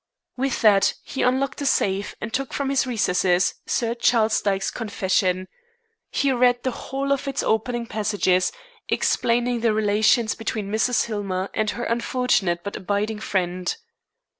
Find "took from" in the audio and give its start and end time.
2.33-2.71